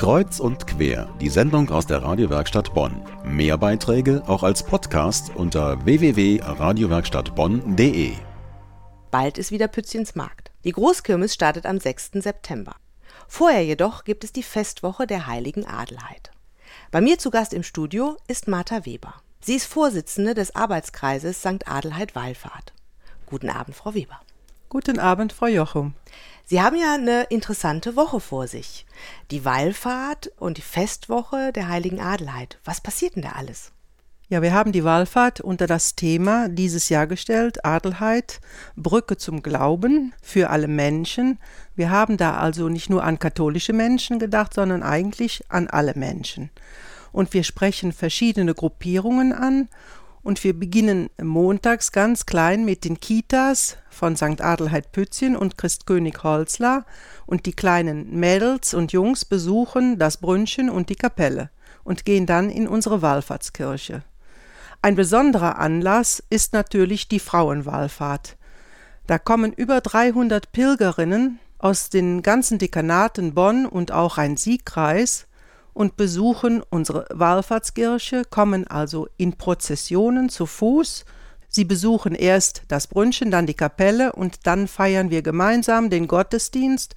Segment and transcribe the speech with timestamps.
[0.00, 3.04] Kreuz und quer, die Sendung aus der Radiowerkstatt Bonn.
[3.22, 8.14] Mehr Beiträge auch als Podcast unter www.radiowerkstattbonn.de.
[9.10, 10.52] Bald ist wieder Pützchens Markt.
[10.64, 12.12] Die Großkirmes startet am 6.
[12.14, 12.76] September.
[13.28, 16.30] Vorher jedoch gibt es die Festwoche der Heiligen Adelheid.
[16.90, 19.16] Bei mir zu Gast im Studio ist Martha Weber.
[19.42, 21.68] Sie ist Vorsitzende des Arbeitskreises St.
[21.68, 22.72] Adelheid Wallfahrt.
[23.26, 24.18] Guten Abend, Frau Weber.
[24.72, 25.94] Guten Abend, Frau Jochum.
[26.44, 28.86] Sie haben ja eine interessante Woche vor sich.
[29.32, 32.60] Die Wallfahrt und die Festwoche der Heiligen Adelheid.
[32.64, 33.72] Was passiert denn da alles?
[34.28, 38.40] Ja, wir haben die Wallfahrt unter das Thema dieses Jahr gestellt, Adelheid,
[38.76, 41.40] Brücke zum Glauben für alle Menschen.
[41.74, 46.48] Wir haben da also nicht nur an katholische Menschen gedacht, sondern eigentlich an alle Menschen.
[47.10, 49.68] Und wir sprechen verschiedene Gruppierungen an
[50.22, 54.40] und wir beginnen montags ganz klein mit den Kitas von St.
[54.40, 56.84] Adelheid Pützchen und Christkönig Holzler
[57.26, 61.50] und die kleinen Mädels und Jungs besuchen das Brünnchen und die Kapelle
[61.84, 64.02] und gehen dann in unsere Wallfahrtskirche.
[64.82, 68.36] Ein besonderer Anlass ist natürlich die Frauenwallfahrt.
[69.06, 75.26] Da kommen über 300 Pilgerinnen aus den ganzen Dekanaten Bonn und auch Rhein-Sieg-Kreis
[75.80, 81.06] und besuchen unsere Wallfahrtskirche, kommen also in Prozessionen zu Fuß.
[81.48, 86.96] Sie besuchen erst das Brünnchen, dann die Kapelle und dann feiern wir gemeinsam den Gottesdienst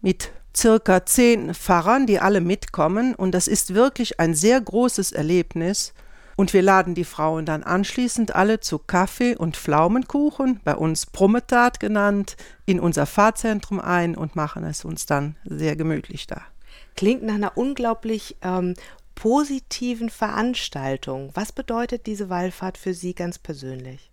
[0.00, 3.14] mit circa zehn Pfarrern, die alle mitkommen.
[3.14, 5.92] Und das ist wirklich ein sehr großes Erlebnis.
[6.34, 11.78] Und wir laden die Frauen dann anschließend alle zu Kaffee und Pflaumenkuchen, bei uns Prometat
[11.78, 16.40] genannt, in unser Fahrzentrum ein und machen es uns dann sehr gemütlich da.
[16.96, 18.74] Klingt nach einer unglaublich ähm,
[19.14, 21.30] positiven Veranstaltung.
[21.34, 24.10] Was bedeutet diese Wallfahrt für Sie ganz persönlich?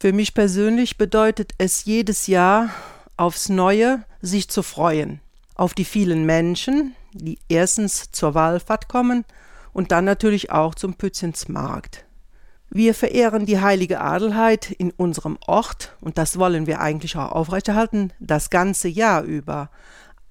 [0.00, 2.70] Für mich persönlich bedeutet es jedes Jahr
[3.16, 5.20] aufs Neue, sich zu freuen.
[5.54, 9.24] Auf die vielen Menschen, die erstens zur Wallfahrt kommen
[9.72, 12.04] und dann natürlich auch zum Pützensmarkt.
[12.68, 18.12] Wir verehren die heilige Adelheid in unserem Ort und das wollen wir eigentlich auch aufrechterhalten,
[18.18, 19.70] das ganze Jahr über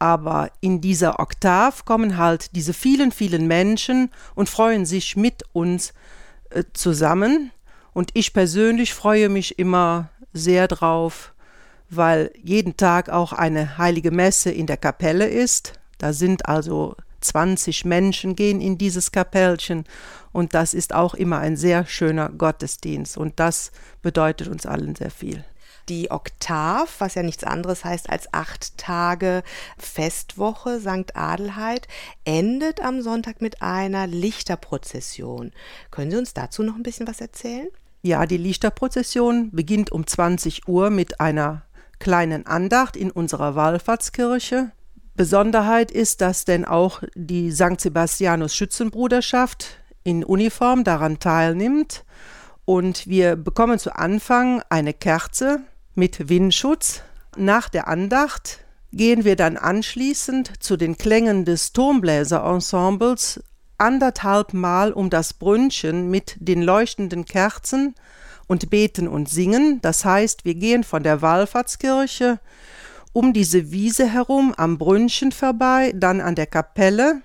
[0.01, 5.93] aber in dieser Oktav kommen halt diese vielen, vielen Menschen und freuen sich mit uns
[6.49, 7.51] äh, zusammen.
[7.93, 11.35] Und ich persönlich freue mich immer sehr drauf,
[11.91, 15.73] weil jeden Tag auch eine heilige Messe in der Kapelle ist.
[15.99, 19.85] Da sind also 20 Menschen gehen in dieses Kapellchen
[20.31, 25.11] und das ist auch immer ein sehr schöner Gottesdienst und das bedeutet uns allen sehr
[25.11, 25.45] viel.
[25.89, 29.43] Die Oktav, was ja nichts anderes heißt als acht Tage
[29.77, 31.15] Festwoche St.
[31.15, 31.87] Adelheid,
[32.23, 35.51] endet am Sonntag mit einer Lichterprozession.
[35.89, 37.67] Können Sie uns dazu noch ein bisschen was erzählen?
[38.03, 41.63] Ja, die Lichterprozession beginnt um 20 Uhr mit einer
[41.99, 44.71] kleinen Andacht in unserer Wallfahrtskirche.
[45.15, 47.79] Besonderheit ist, dass denn auch die St.
[47.79, 52.03] Sebastianus Schützenbruderschaft in Uniform daran teilnimmt.
[52.65, 55.61] Und wir bekommen zu Anfang eine Kerze
[55.95, 57.01] mit Windschutz.
[57.37, 58.59] Nach der Andacht
[58.91, 63.43] gehen wir dann anschließend zu den Klängen des Turmbläserensembles
[63.77, 67.95] anderthalb Mal um das Brünnchen mit den leuchtenden Kerzen
[68.47, 69.79] und beten und singen.
[69.81, 72.39] Das heißt, wir gehen von der Wallfahrtskirche
[73.13, 77.21] um diese Wiese herum am Brünnchen vorbei, dann an der Kapelle.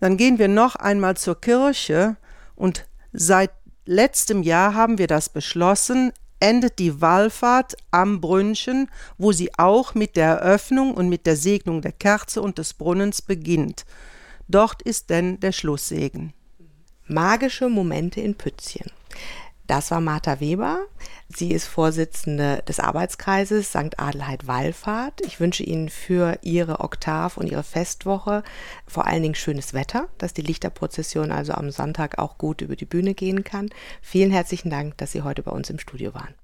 [0.00, 2.16] Dann gehen wir noch einmal zur Kirche
[2.54, 3.50] und seit
[3.84, 10.16] letztem Jahr haben wir das beschlossen, endet die Wallfahrt am Brünnchen, wo sie auch mit
[10.16, 13.84] der Eröffnung und mit der Segnung der Kerze und des Brunnens beginnt.
[14.48, 16.32] Dort ist denn der Schlusssegen.
[17.06, 18.90] Magische Momente in Pützchen.
[19.66, 20.86] Das war Martha Weber.
[21.28, 23.98] Sie ist Vorsitzende des Arbeitskreises St.
[23.98, 25.20] Adelheid Wallfahrt.
[25.26, 28.44] Ich wünsche Ihnen für Ihre Oktav und Ihre Festwoche
[28.86, 32.84] vor allen Dingen schönes Wetter, dass die Lichterprozession also am Sonntag auch gut über die
[32.84, 33.70] Bühne gehen kann.
[34.02, 36.34] Vielen herzlichen Dank, dass Sie heute bei uns im Studio waren.